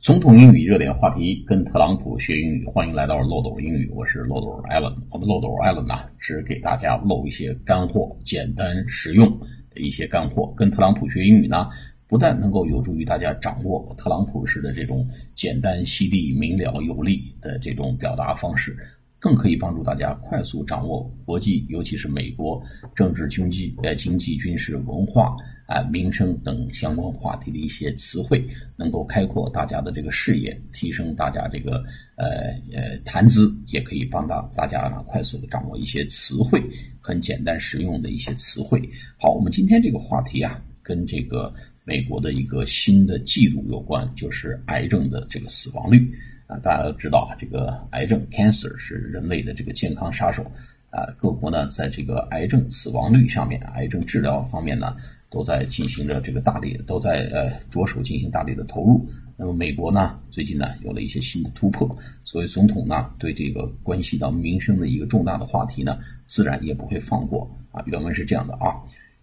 [0.00, 4.90] 总统英语热点话题，跟特朗普学英语，欢迎来到漏斗英语，我是漏斗艾伦。
[5.10, 9.28] 我们漏斗艾伦呢，是给大家漏一些干货，简单实用
[9.68, 10.54] 的一些干货。
[10.56, 11.68] 跟特朗普学英语呢，
[12.08, 18.74] 不但能够有助于大家掌握特朗普式的这种简单犀利、明了有力的这种表达方式。
[19.18, 22.58] 更可以帮助大家快速掌握国际，尤其是美国
[22.94, 25.36] 政治、经济、呃经济、军事、文化
[25.70, 28.44] 啊、民生等相关话题的一些词汇，
[28.76, 31.76] 能够开阔大家的这个视野，提升大家这个
[32.16, 32.26] 呃
[32.74, 36.60] 呃谈资，也可以帮到大家呢快速的掌握一些词汇，
[37.00, 38.82] 很简单实用的一些词汇。
[39.16, 46.12] 好，我们今天这个话题啊，跟这个美国的一个新的记录有关，就是癌症的这个死亡率。
[46.48, 50.42] 啊，大家都知道啊，这个癌症 （cancer） 是人类的这个健康杀手
[50.90, 51.06] 啊。
[51.16, 54.96] 各国呢，在这个癌症死亡率上面、癌症治疗方面呢，
[55.30, 59.08] 都在进行着这个大力，都在呃着手进行大力的投入。
[59.36, 61.88] 那么美国呢，最近呢有了一些新的突破，
[62.24, 67.82] 所以总统呢对这个关系到民生的一个重大的话题呢，自然也不会放过啊。
[67.86, 68.74] 原文是这样的啊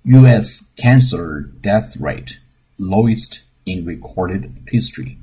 [0.03, 0.63] ：U.S.
[0.75, 2.35] cancer death rate
[2.78, 5.17] lowest in recorded history.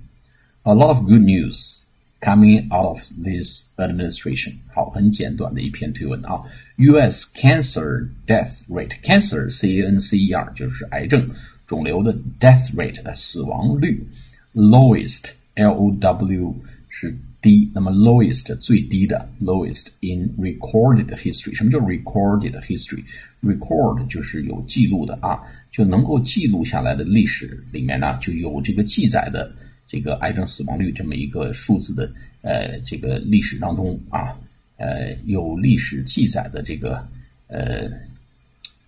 [0.63, 1.84] A lot of good news.
[2.24, 6.42] Coming out of this administration，好，很简短的一篇推文啊。
[6.76, 7.26] U.S.
[7.34, 11.30] cancer death rate，cancer c a n c e r 就是癌症
[11.66, 14.06] 肿瘤的 death rate 的死亡率，
[14.54, 16.56] lowest l o w
[16.90, 25.40] 是低，那么 lowest 最低的 lowest in recorded history，什么叫 recorded history？record 就是有记录的啊，
[25.72, 29.50] 就能够记录下来的历史里面呢，就有这个记载的。
[29.87, 32.11] 这个癌症死亡率这么一个数字的
[32.43, 34.37] 呃这个历史当中啊
[34.77, 37.07] 呃有历史记载的这个
[37.49, 37.89] 呃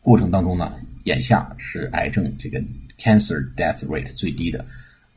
[0.00, 0.72] 过程当中呢，
[1.04, 2.60] 眼下是癌症这个
[2.98, 4.64] cancer death rate 最低的，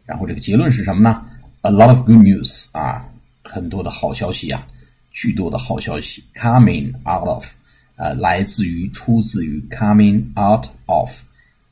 [0.05, 1.25] 然后这个结论是什么呢
[1.61, 3.07] ？A lot of good news 啊，
[3.43, 4.67] 很多的好消息啊，
[5.11, 7.45] 巨多的好消息 coming out of
[7.95, 11.21] 呃来自于出自于 coming out of。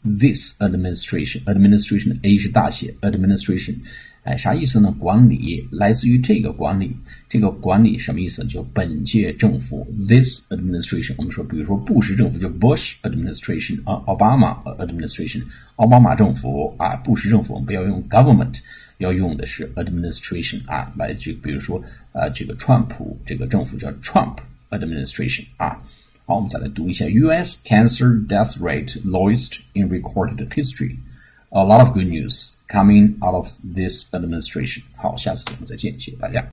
[0.07, 3.75] This administration, administration A 是大写，administration，
[4.23, 4.95] 哎，啥意思呢？
[4.97, 6.95] 管理来自于这个管理，
[7.27, 8.43] 这个管理什么意思？
[8.45, 15.41] 就本届政府，this administration，我们说，比如说布什政府就 Bush administration 啊，奥巴马 administration，
[15.75, 18.59] 奥巴马政府啊，布什政府，我们不要用 government，
[18.99, 24.37] 要用的是 administration 啊，来就比如说啊，这个川普这个政府叫 Trump
[24.69, 25.81] administration 啊。
[26.26, 27.60] 好，我们再来读一下：U.S.
[27.64, 30.96] cancer death rate lowest in recorded history.
[31.50, 34.82] A lot of good news coming out of this administration.
[34.96, 36.46] 好，下次节目再见，谢谢大家。